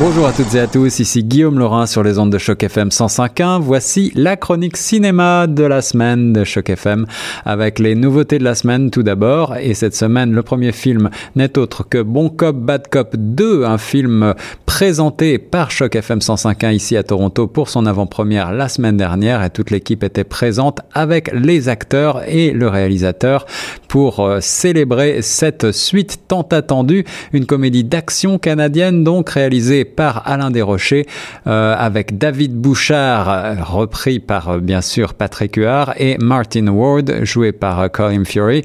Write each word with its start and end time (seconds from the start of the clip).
Bonjour 0.00 0.26
à 0.26 0.32
toutes 0.32 0.52
et 0.56 0.58
à 0.58 0.66
tous, 0.66 0.98
ici 0.98 1.22
Guillaume 1.22 1.60
Laurin 1.60 1.86
sur 1.86 2.02
les 2.02 2.18
ondes 2.18 2.32
de 2.32 2.38
Choc 2.38 2.64
FM 2.64 2.88
105.1. 2.88 3.60
Voici 3.60 4.10
la 4.16 4.36
chronique 4.36 4.76
cinéma 4.76 5.46
de 5.46 5.62
la 5.62 5.82
semaine 5.82 6.32
de 6.32 6.42
Choc 6.42 6.68
FM 6.68 7.06
avec 7.44 7.78
les 7.78 7.94
nouveautés 7.94 8.40
de 8.40 8.44
la 8.44 8.56
semaine 8.56 8.90
tout 8.90 9.04
d'abord. 9.04 9.56
Et 9.56 9.72
cette 9.72 9.94
semaine, 9.94 10.32
le 10.32 10.42
premier 10.42 10.72
film 10.72 11.10
n'est 11.36 11.56
autre 11.56 11.88
que 11.88 12.02
Bon 12.02 12.28
Cop, 12.28 12.56
Bad 12.56 12.88
Cop 12.88 13.14
2, 13.16 13.64
un 13.64 13.78
film 13.78 14.34
présenté 14.66 15.38
par 15.38 15.70
Choc 15.70 15.94
FM 15.94 16.18
105.1 16.18 16.74
ici 16.74 16.96
à 16.96 17.04
Toronto 17.04 17.46
pour 17.46 17.68
son 17.68 17.86
avant-première 17.86 18.52
la 18.52 18.68
semaine 18.68 18.96
dernière 18.96 19.44
et 19.44 19.50
toute 19.50 19.70
l'équipe 19.70 20.02
était 20.02 20.24
présente 20.24 20.80
avec 20.92 21.30
les 21.32 21.68
acteurs 21.68 22.22
et 22.26 22.50
le 22.50 22.66
réalisateur 22.66 23.46
pour 23.86 24.18
euh, 24.18 24.40
célébrer 24.40 25.22
cette 25.22 25.70
suite 25.70 26.22
tant 26.26 26.42
attendue, 26.50 27.04
une 27.32 27.46
comédie 27.46 27.84
d'action 27.84 28.38
canadienne 28.38 29.04
donc 29.04 29.30
réalisée 29.30 29.83
par 29.84 30.22
Alain 30.26 30.50
Desrochers 30.50 31.06
euh, 31.46 31.74
avec 31.78 32.18
David 32.18 32.54
Bouchard 32.54 33.28
euh, 33.28 33.54
repris 33.62 34.18
par 34.18 34.48
euh, 34.48 34.58
bien 34.58 34.80
sûr 34.80 35.14
Patrick 35.14 35.56
Huard 35.56 35.94
et 35.98 36.16
Martin 36.18 36.68
Ward 36.68 37.24
joué 37.24 37.52
par 37.52 37.90
Colin 37.90 38.24
Fury 38.24 38.64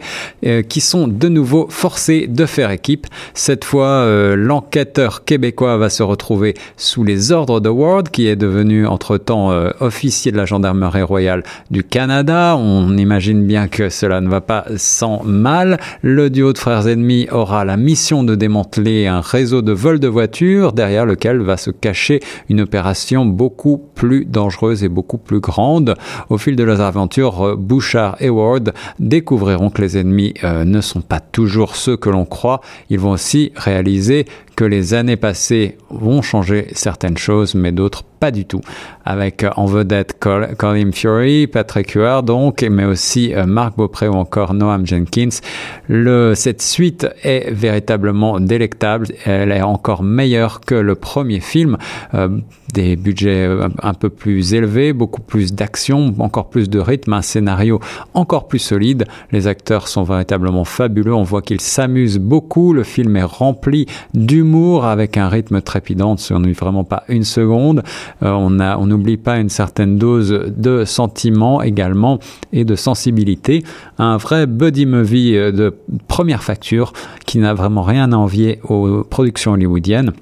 qui 0.68 0.82
sont 0.82 1.08
de 1.08 1.28
nouveau 1.28 1.68
forcés 1.70 2.28
de 2.28 2.46
faire 2.46 2.72
équipe. 2.72 3.08
Cette 3.34 3.66
fois 3.66 4.06
l'enquêteur 4.36 5.24
québécois 5.26 5.78
va 5.78 5.90
se 5.90 6.04
retrouver 6.04 6.54
sous 6.78 7.04
les 7.04 7.32
ordres 7.32 7.60
de 7.60 7.70
Ward 7.70 8.10
qui 8.10 8.28
est 8.28 8.36
devenu 8.36 8.86
entre-temps 8.86 9.50
officier 9.80 10.32
de 10.32 10.38
la 10.38 10.46
gendarmerie 10.46 11.02
royale 11.02 11.44
du 11.72 11.84
Canada. 11.84 12.56
On 12.58 12.98
imagine 12.98 13.46
bien 13.46 13.68
que 13.68 13.90
cela 13.90 14.22
ne 14.22 14.30
va 14.30 14.42
pas 14.42 14.66
sans 14.78 15.24
mal. 15.24 15.78
Le 16.02 16.30
duo 16.30 16.54
de 16.54 16.58
frères 16.58 16.88
ennemis 16.88 17.28
aura 17.32 17.66
la 17.66 17.78
mission 17.78 18.24
de 18.24 18.36
démanteler 18.36 19.08
un 19.08 19.22
réseau 19.22 19.62
de 19.62 19.72
vols 19.72 20.00
de 20.00 20.08
voitures 20.08 20.74
derrière 20.74 21.06
lequel 21.10 21.42
va 21.42 21.58
se 21.58 21.72
cacher 21.72 22.22
une 22.50 22.62
opération 22.62 23.26
beaucoup 23.26 23.78
plus 23.96 24.26
dangereuse 24.26 24.84
et 24.84 24.90
beaucoup 24.90 25.18
plus 25.18 25.40
grande. 25.40 25.96
Au 26.30 26.38
fil 26.38 26.56
de 26.56 26.64
leurs 26.64 26.82
aventures, 26.82 27.42
euh, 27.42 27.56
Bouchard 27.56 28.16
et 28.20 28.30
Ward 28.30 28.74
découvriront 29.00 29.70
que 29.70 29.82
les 29.82 29.98
ennemis 29.98 30.34
euh, 30.44 30.64
ne 30.64 30.82
sont 30.82 31.02
pas 31.02 31.20
toujours 31.20 31.76
ceux 31.76 31.98
que 31.98 32.10
l'on 32.10 32.26
croit. 32.26 32.62
Ils 32.90 33.00
vont 33.00 33.12
aussi 33.12 33.52
réaliser 33.56 34.26
que 34.60 34.66
les 34.66 34.94
années 34.94 35.16
passées 35.16 35.78
vont 35.90 36.22
changer 36.22 36.68
certaines 36.74 37.18
choses, 37.18 37.56
mais 37.56 37.72
d'autres 37.72 38.04
pas 38.20 38.30
du 38.30 38.44
tout. 38.44 38.60
Avec 39.06 39.44
euh, 39.44 39.52
en 39.56 39.66
vedette 39.66 40.20
Colin 40.20 40.92
Fury, 40.92 41.48
Patrick 41.48 41.92
Huard 41.92 42.24
donc, 42.24 42.62
mais 42.70 42.84
aussi 42.84 43.34
euh, 43.34 43.46
Marc 43.46 43.78
Beaupré 43.78 44.10
ou 44.10 44.16
encore 44.16 44.54
Noam 44.54 44.86
Jenkins. 44.86 45.30
Cette 46.36 46.62
suite 46.62 47.08
est 47.24 47.52
véritablement 47.52 48.42
délectable. 48.42 49.08
Elle 49.26 49.54
est 49.54 49.62
encore 49.62 50.04
meilleure 50.04 50.60
que 50.60 50.76
le 50.76 50.96
premier 50.96 51.40
film. 51.40 51.78
Euh, 52.14 52.40
des 52.74 52.96
budgets 52.96 53.50
un 53.82 53.94
peu 53.94 54.10
plus 54.10 54.54
élevés, 54.54 54.94
beaucoup 54.94 55.22
plus 55.22 55.54
d'action, 55.54 56.14
encore 56.20 56.50
plus 56.50 56.70
de 56.70 56.80
rythme, 56.80 57.14
un 57.14 57.22
scénario 57.22 57.80
encore 58.14 58.48
plus 58.48 58.60
solide. 58.60 59.06
Les 59.32 59.48
acteurs 59.48 59.88
sont 59.88 60.04
véritablement 60.04 60.66
fabuleux. 60.66 61.14
On 61.14 61.24
voit 61.24 61.42
qu'ils 61.42 61.62
s'amusent 61.62 62.20
beaucoup. 62.20 62.74
Le 62.74 62.84
film 62.84 63.16
est 63.16 63.24
rempli 63.24 63.86
d'humour 64.14 64.86
avec 64.86 65.18
un 65.18 65.30
rythme 65.30 65.62
trépidant, 65.62 66.16
on 66.32 66.40
n'oublie 66.40 66.54
vraiment 66.54 66.84
pas 66.84 67.04
une 67.08 67.24
seconde. 67.24 67.84
Euh, 68.24 68.32
on 68.32 68.86
n'oublie 68.86 69.18
pas 69.18 69.38
une 69.38 69.50
certaine 69.50 69.98
dose 69.98 70.30
de 70.56 70.86
sentiment 70.86 71.62
également 71.62 72.20
et 72.54 72.66
de 72.66 72.76
sensibilité. 72.76 73.64
Un 73.98 74.18
vrai 74.18 74.48
buddy 74.48 74.86
movie 74.86 75.36
euh, 75.36 75.52
de 75.52 75.76
première 76.08 76.44
facture 76.44 76.94
qui 77.26 77.40
n'a 77.40 77.54
vraiment 77.54 77.84
rien 77.84 78.12
à 78.12 78.16
envier 78.16 78.60
aux 78.64 79.04
productions 79.04 79.54
hollywoodiennes 79.54 80.14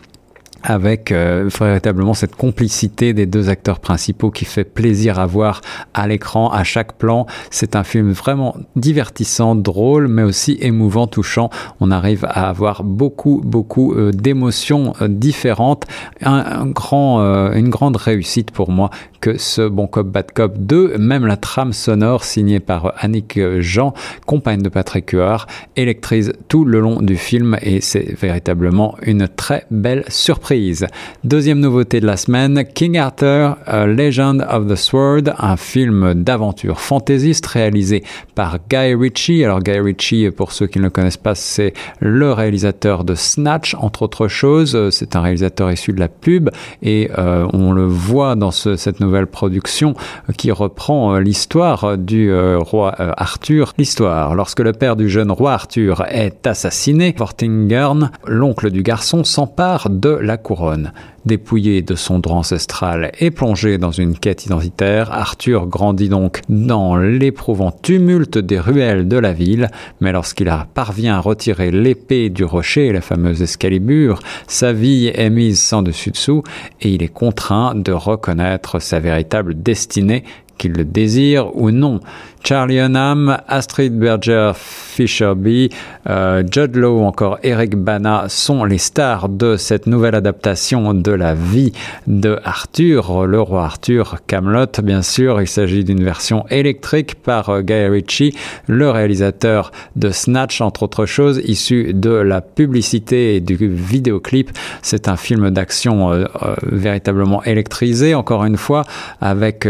avec 0.67 1.13
euh, 1.13 1.49
véritablement 1.59 2.13
cette 2.13 2.35
complicité 2.35 3.13
des 3.13 3.25
deux 3.25 3.47
acteurs 3.47 3.79
principaux 3.79 4.31
qui 4.31 4.43
fait 4.43 4.65
plaisir 4.65 5.17
à 5.17 5.25
voir 5.25 5.61
à 5.93 6.07
l'écran, 6.07 6.51
à 6.51 6.65
chaque 6.65 6.97
plan. 6.97 7.25
C'est 7.51 7.77
un 7.77 7.85
film 7.85 8.11
vraiment 8.11 8.53
divertissant, 8.75 9.55
drôle, 9.55 10.09
mais 10.09 10.23
aussi 10.23 10.57
émouvant, 10.59 11.07
touchant. 11.07 11.49
On 11.79 11.89
arrive 11.89 12.25
à 12.25 12.49
avoir 12.49 12.83
beaucoup, 12.83 13.41
beaucoup 13.45 13.93
euh, 13.93 14.11
d'émotions 14.11 14.93
euh, 15.01 15.07
différentes. 15.07 15.85
Un, 16.21 16.65
grand, 16.65 17.19
une 17.53 17.69
grande 17.69 17.95
réussite 17.95 18.51
pour 18.51 18.69
moi 18.69 18.89
que 19.21 19.37
ce 19.37 19.67
Bon 19.67 19.87
Cop 19.87 20.07
Bad 20.07 20.31
Cop 20.31 20.57
2, 20.57 20.97
même 20.97 21.25
la 21.25 21.37
trame 21.37 21.73
sonore 21.73 22.23
signée 22.23 22.59
par 22.59 22.93
Annick 22.97 23.39
Jean, 23.59 23.93
compagne 24.25 24.61
de 24.61 24.69
Patrick 24.69 25.11
Huard, 25.11 25.47
électrise 25.75 26.33
tout 26.47 26.65
le 26.65 26.79
long 26.79 27.01
du 27.01 27.15
film 27.15 27.57
et 27.61 27.81
c'est 27.81 28.13
véritablement 28.19 28.95
une 29.01 29.27
très 29.27 29.65
belle 29.71 30.03
surprise. 30.07 30.87
Deuxième 31.23 31.59
nouveauté 31.59 31.99
de 31.99 32.05
la 32.05 32.17
semaine, 32.17 32.63
King 32.73 32.97
Arthur, 32.97 33.57
Legend 33.67 34.45
of 34.49 34.67
the 34.67 34.75
Sword, 34.75 35.33
un 35.37 35.57
film 35.57 36.13
d'aventure 36.13 36.79
fantaisiste 36.79 37.45
réalisé 37.47 38.03
par 38.35 38.59
Guy 38.69 38.93
Ritchie. 38.93 39.43
Alors 39.43 39.61
Guy 39.61 39.79
Ritchie, 39.79 40.29
pour 40.31 40.51
ceux 40.51 40.67
qui 40.67 40.79
ne 40.79 40.85
le 40.85 40.89
connaissent 40.89 41.17
pas, 41.17 41.35
c'est 41.35 41.73
le 41.99 42.31
réalisateur 42.31 43.03
de 43.03 43.15
Snatch, 43.15 43.75
entre 43.75 44.03
autres 44.03 44.27
choses. 44.27 44.89
C'est 44.91 45.15
un 45.15 45.21
réalisateur 45.21 45.71
issu 45.71 45.93
de 45.93 45.99
la 45.99 46.07
pub 46.07 46.49
et 46.81 47.09
euh, 47.17 47.47
on 47.53 47.71
le 47.71 47.85
voit 47.85 48.35
dans 48.35 48.51
cette 48.51 48.99
nouvelle 48.99 49.06
production 49.25 49.93
qui 50.37 50.51
reprend 50.51 51.15
euh, 51.15 51.19
l'histoire 51.19 51.97
du 51.97 52.31
euh, 52.31 52.59
roi 52.59 52.93
Arthur. 52.97 53.73
L'histoire, 53.77 54.35
lorsque 54.35 54.59
le 54.59 54.73
père 54.73 54.95
du 54.95 55.09
jeune 55.09 55.31
roi 55.31 55.53
Arthur 55.53 56.03
est 56.09 56.45
assassiné, 56.47 57.15
Vortingern, 57.17 58.11
l'oncle 58.25 58.71
du 58.71 58.83
garçon, 58.83 59.23
s'empare 59.23 59.89
de 59.89 60.09
la 60.09 60.37
couronne. 60.37 60.91
Dépouillé 61.25 61.81
de 61.81 61.95
son 61.95 62.19
droit 62.19 62.37
ancestral 62.37 63.11
et 63.19 63.31
plongé 63.31 63.77
dans 63.77 63.91
une 63.91 64.17
quête 64.17 64.45
identitaire, 64.45 65.11
Arthur 65.11 65.67
grandit 65.67 66.07
donc 66.07 66.39
dans 66.47 66.95
l'éprouvant 66.95 67.71
tumulte 67.71 68.37
des 68.37 68.61
ruelles 68.61 69.09
de 69.09 69.17
la 69.17 69.33
ville, 69.33 69.69
mais 69.99 70.13
lorsqu'il 70.13 70.49
parvient 70.73 71.17
à 71.17 71.19
retirer 71.19 71.69
l'épée 71.69 72.29
du 72.29 72.45
rocher, 72.45 72.93
la 72.93 73.01
fameuse 73.01 73.41
Excalibur, 73.41 74.19
sa 74.47 74.71
vie 74.71 75.11
est 75.13 75.29
mise 75.29 75.59
sans 75.59 75.81
dessus-dessous 75.81 76.43
et 76.79 76.91
il 76.91 77.03
est 77.03 77.09
contraint 77.09 77.75
de 77.75 77.91
reconnaître 77.91 78.79
sa 78.79 78.96
véritable 78.99 79.61
destinée 79.61 80.23
qu'il 80.57 80.73
le 80.73 80.85
désire 80.85 81.55
ou 81.55 81.71
non. 81.71 81.99
Charlie 82.47 82.79
Hunnam, 82.79 83.39
Astrid 83.49 83.97
Berger, 83.99 84.53
Fisher 84.55 85.33
B, 85.35 85.69
euh, 86.09 86.43
Judd 86.49 86.77
ou 86.77 87.01
encore 87.01 87.39
Eric 87.43 87.75
Bana 87.75 88.25
sont 88.29 88.63
les 88.63 88.77
stars 88.77 89.27
de 89.27 89.57
cette 89.57 89.85
nouvelle 89.85 90.15
adaptation 90.15 90.93
de 90.93 91.11
la 91.11 91.33
vie 91.33 91.73
de 92.07 92.39
Arthur, 92.45 93.25
le 93.25 93.41
roi 93.41 93.65
Arthur, 93.65 94.19
Camelot 94.27 94.81
bien 94.81 95.01
sûr. 95.01 95.41
Il 95.41 95.47
s'agit 95.47 95.83
d'une 95.83 96.01
version 96.01 96.47
électrique 96.49 97.15
par 97.15 97.49
euh, 97.49 97.61
Guy 97.61 97.85
Ritchie, 97.87 98.33
le 98.67 98.89
réalisateur 98.91 99.73
de 99.97 100.11
Snatch 100.11 100.61
entre 100.61 100.83
autres 100.83 101.05
choses, 101.05 101.41
issu 101.43 101.93
de 101.93 102.11
la 102.11 102.39
publicité 102.39 103.35
et 103.35 103.41
du 103.41 103.55
vidéoclip. 103.55 104.51
C'est 104.81 105.09
un 105.09 105.17
film 105.17 105.49
d'action 105.49 106.13
euh, 106.13 106.25
véritablement 106.63 107.43
électrisé, 107.43 108.15
encore 108.15 108.45
une 108.45 108.57
fois, 108.57 108.83
avec 109.19 109.67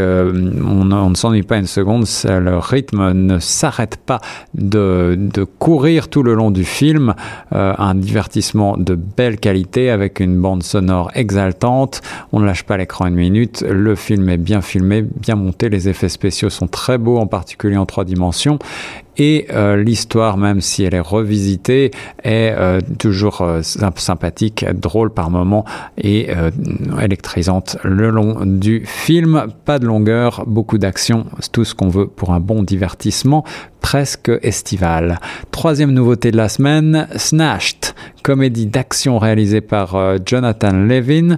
ne 0.85 1.15
s'ennuie 1.15 1.43
pas 1.43 1.57
une 1.57 1.67
seconde, 1.67 2.05
le 2.25 2.57
rythme 2.57 3.11
ne 3.13 3.39
s'arrête 3.39 3.97
pas 3.97 4.19
de, 4.53 5.15
de, 5.17 5.43
courir 5.43 6.09
tout 6.09 6.23
le 6.23 6.33
long 6.33 6.51
du 6.51 6.63
film. 6.65 7.13
Euh, 7.53 7.73
un 7.77 7.95
divertissement 7.95 8.77
de 8.77 8.95
belle 8.95 9.39
qualité 9.39 9.89
avec 9.89 10.19
une 10.19 10.39
bande 10.39 10.63
sonore 10.63 11.11
exaltante. 11.15 12.01
On 12.31 12.39
ne 12.39 12.45
lâche 12.45 12.63
pas 12.63 12.77
l'écran 12.77 13.07
une 13.07 13.15
minute. 13.15 13.63
Le 13.67 13.95
film 13.95 14.29
est 14.29 14.37
bien 14.37 14.61
filmé, 14.61 15.01
bien 15.01 15.35
monté. 15.35 15.69
Les 15.69 15.89
effets 15.89 16.09
spéciaux 16.09 16.49
sont 16.49 16.67
très 16.67 16.97
beaux, 16.97 17.17
en 17.17 17.27
particulier 17.27 17.77
en 17.77 17.85
trois 17.85 18.05
dimensions 18.05 18.59
et 19.17 19.47
euh, 19.51 19.75
l'histoire, 19.75 20.37
même 20.37 20.61
si 20.61 20.83
elle 20.83 20.93
est 20.93 20.99
revisitée, 20.99 21.91
est 22.23 22.53
euh, 22.55 22.79
toujours 22.99 23.41
euh, 23.41 23.61
sympathique, 23.61 24.65
drôle 24.73 25.11
par 25.11 25.29
moments 25.29 25.65
et 25.97 26.29
électrisante 27.01 27.77
le 27.83 28.09
long 28.09 28.45
du 28.45 28.83
film. 28.85 29.47
Pas 29.65 29.79
de 29.79 29.85
longueur, 29.85 30.43
beaucoup 30.45 30.77
d'action, 30.77 31.25
c'est 31.39 31.51
tout 31.51 31.65
ce 31.65 31.73
qu'on 31.75 31.89
veut 31.89 32.07
pour 32.07 32.33
un 32.33 32.39
bon 32.39 32.63
divertissement 32.63 33.43
presque 33.81 34.31
estival. 34.41 35.19
Troisième 35.51 35.91
nouveauté 35.91 36.31
de 36.31 36.37
la 36.37 36.49
semaine, 36.49 37.07
Snatched, 37.15 37.93
comédie 38.23 38.65
d'action 38.65 39.17
réalisée 39.17 39.61
par 39.61 39.97
Jonathan 40.25 40.73
Levin. 40.73 41.37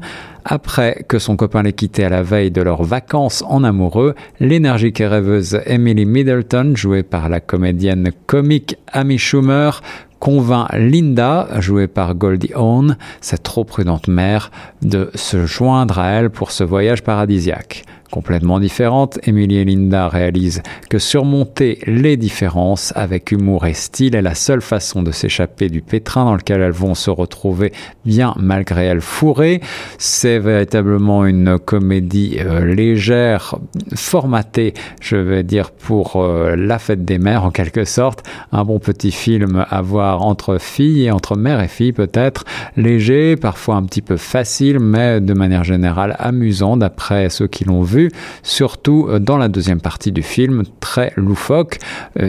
Après 0.52 1.06
que 1.08 1.20
son 1.20 1.36
copain 1.36 1.62
l'ait 1.62 1.74
quitté 1.74 2.04
à 2.04 2.10
la 2.10 2.24
veille 2.24 2.50
de 2.50 2.64
leurs 2.64 2.82
vacances 2.82 3.44
en 3.48 3.64
amoureux, 3.64 4.16
l'énergique 4.40 5.00
et 5.00 5.06
rêveuse 5.06 5.62
Emily 5.68 6.06
Middleton, 6.06 6.74
jouée 6.76 7.04
par 7.04 7.30
la 7.30 7.40
comédienne 7.40 8.10
comique 8.26 8.76
Amy 8.92 9.20
Schumer, 9.20 9.84
convainc 10.18 10.70
Linda, 10.74 11.48
jouée 11.60 11.88
par 11.88 12.16
Goldie 12.16 12.52
Hawn, 12.56 12.98
cette 13.22 13.44
trop 13.44 13.64
prudente 13.64 14.08
mère, 14.08 14.50
de 14.82 15.12
se 15.14 15.46
joindre 15.46 16.00
à 16.00 16.10
elle 16.14 16.32
pour 16.32 16.50
ce 16.50 16.64
voyage 16.64 17.04
paradisiaque. 17.04 17.84
Complètement 18.10 18.60
différente. 18.60 19.20
Emily 19.24 19.58
et 19.58 19.66
Linda 19.66 20.08
réalisent 20.08 20.62
que 20.90 21.00
surmonter 21.00 21.80
les 21.86 22.18
différences 22.18 22.94
avec 22.96 23.32
humour 23.32 23.66
et 23.66 23.74
style 23.74 24.16
est 24.16 24.22
la 24.22 24.36
seule 24.36 24.62
façon 24.62 25.04
de 25.04 25.12
s'échapper 25.12 25.70
du 25.70 25.82
pétrin 25.82 26.26
dans 26.26 26.36
lequel 26.36 26.62
elles 26.62 26.72
vont 26.72 26.96
se 26.96 27.10
retrouver 27.10 27.72
bien 28.06 28.34
malgré 28.38 28.86
elles 28.86 29.02
fourrées. 29.02 29.62
C'est 29.98 30.40
véritablement 30.40 31.26
une 31.26 31.60
comédie 31.60 32.38
euh, 32.40 32.66
légère, 32.66 33.56
formatée, 33.96 34.74
je 35.02 35.16
vais 35.16 35.44
dire, 35.44 35.72
pour 35.72 36.16
euh, 36.16 36.56
la 36.56 36.80
fête 36.80 37.06
des 37.06 37.20
mères 37.20 37.44
en 37.44 37.52
quelque 37.52 37.86
sorte. 37.86 38.28
Un 38.52 38.64
bon 38.64 38.80
petit 38.80 39.12
film 39.12 39.66
à 39.70 39.82
voir 39.82 40.24
entre 40.24 40.58
filles 40.60 41.06
et 41.06 41.12
entre 41.12 41.36
mère 41.36 41.62
et 41.62 41.68
fille 41.68 41.94
peut-être. 41.94 42.46
Léger, 42.78 43.36
parfois 43.36 43.76
un 43.76 43.84
petit 43.84 44.02
peu 44.02 44.18
facile, 44.18 44.80
mais 44.80 45.22
de 45.22 45.34
manière 45.34 45.64
générale 45.64 46.16
amusant 46.20 46.78
d'après 46.78 47.30
ceux 47.30 47.48
qui 47.48 47.66
l'ont 47.66 47.82
vu. 47.82 47.99
Surtout 48.44 49.08
euh, 49.10 49.20
dans 49.20 49.38
la 49.38 49.50
deuxième 49.50 49.82
partie 49.82 50.12
du 50.12 50.24
film, 50.24 50.64
très 50.80 51.12
loufoque, 51.18 51.80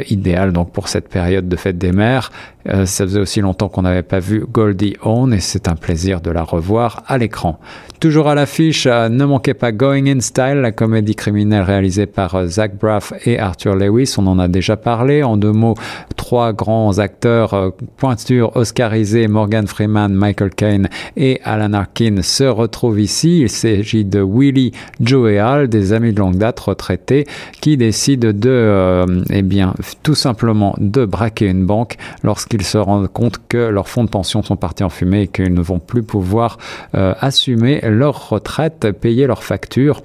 idéal 0.08 0.52
donc 0.52 0.72
pour 0.72 0.88
cette 0.88 1.08
période 1.08 1.48
de 1.48 1.56
fête 1.56 1.78
des 1.78 1.92
mères. 1.92 2.30
Euh, 2.68 2.84
ça 2.84 3.04
faisait 3.04 3.20
aussi 3.20 3.40
longtemps 3.40 3.68
qu'on 3.68 3.82
n'avait 3.82 4.02
pas 4.02 4.18
vu 4.18 4.44
Goldie 4.50 4.96
Hawn 5.02 5.32
et 5.32 5.40
c'est 5.40 5.68
un 5.68 5.76
plaisir 5.76 6.20
de 6.20 6.30
la 6.30 6.42
revoir 6.42 7.02
à 7.06 7.16
l'écran. 7.16 7.58
Toujours 8.00 8.28
à 8.28 8.34
l'affiche, 8.34 8.86
euh, 8.86 9.08
ne 9.08 9.24
manquez 9.24 9.54
pas 9.54 9.72
Going 9.72 10.06
in 10.06 10.20
Style, 10.20 10.60
la 10.62 10.72
comédie 10.72 11.14
criminelle 11.14 11.62
réalisée 11.62 12.06
par 12.06 12.34
euh, 12.34 12.46
Zach 12.46 12.76
Braff 12.78 13.12
et 13.24 13.38
Arthur 13.38 13.76
Lewis. 13.76 14.14
On 14.18 14.26
en 14.26 14.38
a 14.38 14.48
déjà 14.48 14.76
parlé. 14.76 15.22
En 15.22 15.36
deux 15.36 15.52
mots, 15.52 15.74
trois 16.16 16.52
grands 16.52 16.98
acteurs 16.98 17.72
pointures 17.96 18.56
oscarisés, 18.56 19.28
Morgan 19.28 19.66
Freeman, 19.66 20.12
Michael 20.12 20.50
Caine 20.50 20.88
et 21.16 21.40
Alan 21.44 21.72
Arkin 21.72 22.22
se 22.22 22.44
retrouvent 22.44 23.00
ici. 23.00 23.40
Il 23.40 23.50
s'agit 23.50 24.04
de 24.04 24.20
Willie, 24.20 24.72
Joe 25.00 25.32
et 25.32 25.38
Al, 25.38 25.59
des 25.68 25.92
amis 25.92 26.12
de 26.12 26.18
longue 26.20 26.36
date 26.36 26.60
retraités 26.60 27.26
qui 27.60 27.76
décident 27.76 28.32
de, 28.32 29.24
eh 29.30 29.42
bien, 29.42 29.74
tout 30.02 30.14
simplement 30.14 30.74
de 30.78 31.04
braquer 31.04 31.46
une 31.46 31.66
banque 31.66 31.96
lorsque 32.22 32.50
qu'ils 32.50 32.64
se 32.64 32.78
rendent 32.78 33.08
compte 33.08 33.36
que 33.48 33.56
leurs 33.56 33.88
fonds 33.88 34.04
de 34.04 34.10
pension 34.10 34.42
sont 34.42 34.56
partis 34.56 34.82
en 34.82 34.88
fumée 34.88 35.22
et 35.22 35.28
qu'ils 35.28 35.54
ne 35.54 35.62
vont 35.62 35.78
plus 35.78 36.02
pouvoir 36.02 36.58
euh, 36.94 37.14
assumer 37.20 37.80
leur 37.82 38.30
retraite, 38.30 38.90
payer 39.00 39.26
leurs 39.26 39.44
factures 39.44 40.02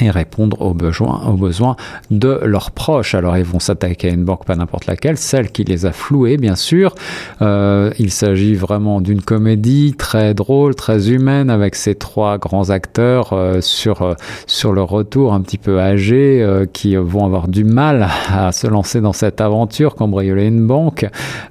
et 0.00 0.10
répondre 0.10 0.60
aux 0.62 0.74
besoins, 0.74 1.22
aux 1.26 1.36
besoins 1.36 1.76
de 2.10 2.40
leurs 2.44 2.70
proches. 2.70 3.14
Alors 3.14 3.36
ils 3.36 3.44
vont 3.44 3.60
s'attaquer 3.60 4.10
à 4.10 4.12
une 4.12 4.24
banque, 4.24 4.44
pas 4.44 4.56
n'importe 4.56 4.86
laquelle, 4.86 5.16
celle 5.16 5.50
qui 5.50 5.64
les 5.64 5.86
a 5.86 5.92
floués, 5.92 6.36
bien 6.36 6.56
sûr. 6.56 6.94
Euh, 7.42 7.90
il 7.98 8.10
s'agit 8.10 8.54
vraiment 8.54 9.00
d'une 9.00 9.22
comédie 9.22 9.94
très 9.96 10.34
drôle, 10.34 10.74
très 10.74 11.10
humaine, 11.10 11.50
avec 11.50 11.74
ces 11.74 11.94
trois 11.94 12.38
grands 12.38 12.70
acteurs 12.70 13.32
euh, 13.32 13.60
sur 13.60 14.02
euh, 14.02 14.14
sur 14.46 14.72
le 14.72 14.82
retour 14.82 15.32
un 15.32 15.40
petit 15.40 15.58
peu 15.58 15.80
âgés, 15.80 16.42
euh, 16.42 16.66
qui 16.70 16.96
vont 16.96 17.24
avoir 17.24 17.48
du 17.48 17.64
mal 17.64 18.08
à 18.32 18.52
se 18.52 18.66
lancer 18.66 19.00
dans 19.00 19.12
cette 19.12 19.40
aventure, 19.40 19.94
cambrioler 19.94 20.46
une 20.46 20.66
banque. 20.66 21.06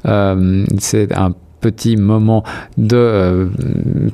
Euh, 0.06 0.66
c'est 0.80 1.16
un 1.16 1.32
petit 1.66 1.98
moment 1.98 2.44
de 2.78 2.96
euh, 2.96 3.48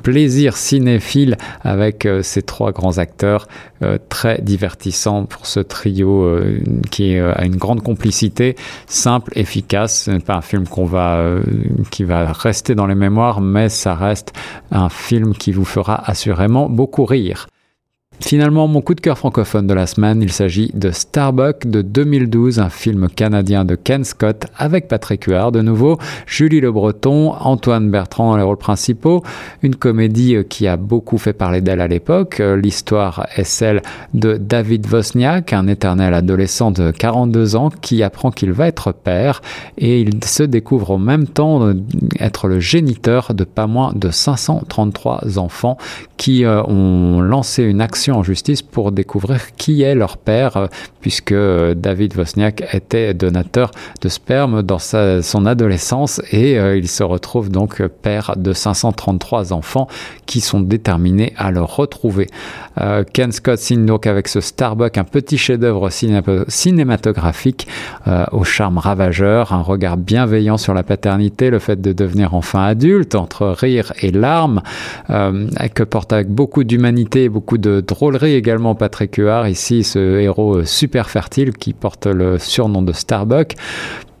plaisir 0.02 0.56
cinéphile 0.56 1.36
avec 1.60 2.06
euh, 2.06 2.22
ces 2.22 2.40
trois 2.40 2.72
grands 2.72 2.96
acteurs 2.96 3.46
euh, 3.82 3.98
très 4.08 4.40
divertissants 4.40 5.26
pour 5.26 5.44
ce 5.44 5.60
trio 5.60 6.40
qui 6.90 7.18
a 7.18 7.44
une 7.44 7.56
grande 7.56 7.82
complicité, 7.82 8.56
simple, 8.86 9.32
efficace. 9.36 10.04
Ce 10.04 10.10
n'est 10.12 10.20
pas 10.20 10.36
un 10.36 10.40
film 10.40 10.66
qu'on 10.66 10.86
va, 10.86 11.22
qui 11.90 12.04
va 12.04 12.32
rester 12.32 12.74
dans 12.74 12.86
les 12.86 12.94
mémoires, 12.94 13.42
mais 13.42 13.68
ça 13.68 13.94
reste 13.94 14.32
un 14.70 14.88
film 14.88 15.34
qui 15.34 15.52
vous 15.52 15.66
fera 15.66 16.02
assurément 16.08 16.70
beaucoup 16.70 17.04
rire. 17.04 17.48
Finalement, 18.22 18.68
mon 18.68 18.80
coup 18.80 18.94
de 18.94 19.00
cœur 19.00 19.18
francophone 19.18 19.66
de 19.66 19.74
la 19.74 19.86
semaine, 19.86 20.22
il 20.22 20.32
s'agit 20.32 20.70
de 20.74 20.92
Starbuck 20.92 21.66
de 21.66 21.82
2012, 21.82 22.60
un 22.60 22.70
film 22.70 23.08
canadien 23.08 23.64
de 23.64 23.74
Ken 23.74 24.04
Scott 24.04 24.46
avec 24.56 24.86
Patrick 24.86 25.24
Huard 25.24 25.50
de 25.50 25.60
nouveau, 25.60 25.98
Julie 26.26 26.60
Le 26.60 26.70
Breton, 26.70 27.32
Antoine 27.32 27.90
Bertrand 27.90 28.30
dans 28.30 28.36
les 28.36 28.44
rôles 28.44 28.56
principaux, 28.56 29.24
une 29.62 29.74
comédie 29.74 30.36
euh, 30.36 30.44
qui 30.44 30.68
a 30.68 30.76
beaucoup 30.76 31.18
fait 31.18 31.32
parler 31.32 31.60
d'elle 31.60 31.80
à 31.80 31.88
l'époque. 31.88 32.38
Euh, 32.38 32.56
l'histoire 32.56 33.26
est 33.36 33.44
celle 33.44 33.82
de 34.14 34.36
David 34.36 34.86
Wozniak, 34.90 35.52
un 35.52 35.66
éternel 35.66 36.14
adolescent 36.14 36.70
de 36.70 36.92
42 36.92 37.56
ans 37.56 37.70
qui 37.82 38.04
apprend 38.04 38.30
qu'il 38.30 38.52
va 38.52 38.68
être 38.68 38.92
père 38.92 39.42
et 39.78 40.00
il 40.00 40.24
se 40.24 40.44
découvre 40.44 40.92
en 40.92 40.98
même 40.98 41.26
temps 41.26 41.74
être 42.20 42.46
le 42.46 42.60
géniteur 42.60 43.34
de 43.34 43.44
pas 43.44 43.66
moins 43.66 43.92
de 43.94 44.10
533 44.10 45.38
enfants 45.38 45.76
qui 46.16 46.44
euh, 46.44 46.62
ont 46.62 47.20
lancé 47.20 47.64
une 47.64 47.80
action 47.80 48.11
en 48.12 48.22
justice 48.22 48.62
pour 48.62 48.92
découvrir 48.92 49.54
qui 49.56 49.82
est 49.82 49.94
leur 49.94 50.16
père, 50.16 50.56
euh, 50.56 50.66
puisque 51.00 51.32
euh, 51.32 51.74
David 51.74 52.16
Wozniak 52.16 52.62
était 52.74 53.14
donateur 53.14 53.70
de 54.00 54.08
sperme 54.08 54.62
dans 54.62 54.78
sa, 54.78 55.22
son 55.22 55.46
adolescence 55.46 56.20
et 56.30 56.58
euh, 56.58 56.76
il 56.76 56.88
se 56.88 57.02
retrouve 57.02 57.50
donc 57.50 57.82
père 57.86 58.34
de 58.36 58.52
533 58.52 59.52
enfants 59.52 59.88
qui 60.26 60.40
sont 60.40 60.60
déterminés 60.60 61.32
à 61.36 61.50
le 61.50 61.62
retrouver. 61.62 62.28
Ken 63.12 63.32
Scott 63.32 63.58
signe 63.58 63.84
donc 63.84 64.06
avec 64.06 64.28
ce 64.28 64.40
Starbuck 64.40 64.96
un 64.96 65.04
petit 65.04 65.36
chef-d'œuvre 65.36 65.90
cinématographique 66.48 67.68
au 68.30 68.44
charme 68.44 68.78
ravageur, 68.78 69.52
un 69.52 69.60
regard 69.60 69.98
bienveillant 69.98 70.56
sur 70.56 70.72
la 70.72 70.82
paternité, 70.82 71.50
le 71.50 71.58
fait 71.58 71.80
de 71.80 71.92
devenir 71.92 72.34
enfin 72.34 72.64
adulte 72.64 73.14
entre 73.14 73.48
rire 73.48 73.92
et 74.00 74.10
larmes, 74.10 74.62
que 75.08 75.82
porte 75.82 76.12
avec 76.12 76.28
beaucoup 76.28 76.64
d'humanité 76.64 77.24
et 77.24 77.28
beaucoup 77.28 77.58
de 77.58 77.80
drôlerie 78.02 78.34
également 78.34 78.74
Patrick 78.74 79.14
Huard, 79.16 79.46
ici 79.46 79.84
ce 79.84 80.18
héros 80.18 80.56
euh, 80.56 80.64
super 80.64 81.08
fertile 81.08 81.52
qui 81.52 81.72
porte 81.72 82.06
le 82.06 82.36
surnom 82.36 82.82
de 82.82 82.92
Starbuck. 82.92 83.54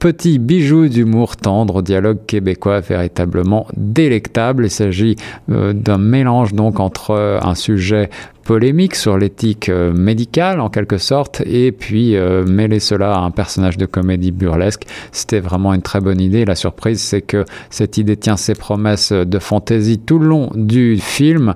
Petit 0.02 0.40
bijou 0.40 0.88
d'humour 0.88 1.36
tendre, 1.36 1.80
dialogue 1.80 2.26
québécois 2.26 2.80
véritablement 2.80 3.68
délectable. 3.76 4.64
Il 4.64 4.70
s'agit 4.70 5.14
euh, 5.48 5.72
d'un 5.72 5.98
mélange 5.98 6.54
donc 6.54 6.80
entre 6.80 7.12
euh, 7.12 7.38
un 7.40 7.54
sujet 7.54 8.10
polémique 8.42 8.96
sur 8.96 9.16
l'éthique 9.16 9.68
médicale 9.68 10.58
en 10.58 10.70
quelque 10.70 10.98
sorte 10.98 11.40
et 11.46 11.70
puis 11.70 12.16
mêler 12.44 12.80
cela 12.80 13.14
à 13.14 13.20
un 13.20 13.30
personnage 13.30 13.76
de 13.78 13.86
comédie 13.86 14.32
burlesque. 14.32 14.82
C'était 15.12 15.38
vraiment 15.38 15.72
une 15.72 15.82
très 15.82 16.00
bonne 16.00 16.20
idée. 16.20 16.44
La 16.44 16.56
surprise 16.56 17.00
c'est 17.00 17.22
que 17.22 17.44
cette 17.70 17.98
idée 17.98 18.16
tient 18.16 18.36
ses 18.36 18.56
promesses 18.56 19.12
de 19.12 19.38
fantaisie 19.38 20.00
tout 20.00 20.18
le 20.18 20.26
long 20.26 20.50
du 20.56 20.98
film 20.98 21.54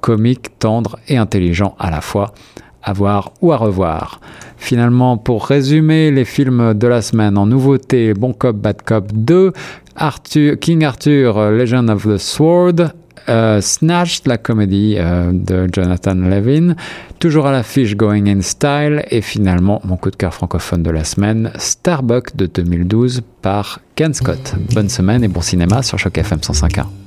comique 0.00 0.56
tendre 0.60 1.00
et 1.08 1.16
intelligent 1.16 1.74
à 1.80 1.90
la 1.90 2.00
fois 2.00 2.32
à 2.84 2.92
voir 2.92 3.32
ou 3.40 3.52
à 3.52 3.56
revoir. 3.56 4.20
Finalement, 4.56 5.16
pour 5.16 5.46
résumer 5.46 6.10
les 6.10 6.24
films 6.24 6.74
de 6.74 6.86
la 6.86 7.02
semaine 7.02 7.36
en 7.36 7.46
nouveauté, 7.46 8.14
Bon 8.14 8.32
Cop, 8.32 8.56
Bad 8.56 8.82
Cop 8.82 9.12
2, 9.12 9.52
Arthur, 9.96 10.58
King 10.58 10.84
Arthur, 10.84 11.50
Legend 11.50 11.90
of 11.90 12.04
the 12.04 12.18
Sword, 12.18 12.92
euh, 13.28 13.60
Snatched, 13.60 14.26
la 14.26 14.36
comédie 14.36 14.96
euh, 14.98 15.30
de 15.32 15.68
Jonathan 15.72 16.14
Levin, 16.14 16.74
toujours 17.18 17.46
à 17.46 17.52
l'affiche 17.52 17.96
Going 17.96 18.26
in 18.26 18.42
Style, 18.42 19.04
et 19.10 19.22
finalement 19.22 19.80
mon 19.84 19.96
coup 19.96 20.10
de 20.10 20.16
cœur 20.16 20.34
francophone 20.34 20.82
de 20.82 20.90
la 20.90 21.04
semaine, 21.04 21.50
Starbuck 21.56 22.36
de 22.36 22.46
2012 22.46 23.22
par 23.40 23.80
Ken 23.94 24.12
Scott. 24.12 24.54
Bonne 24.74 24.88
semaine 24.88 25.24
et 25.24 25.28
bon 25.28 25.40
cinéma 25.40 25.82
sur 25.82 25.98
Choc 25.98 26.18
FM 26.18 26.38
105.1. 26.38 27.03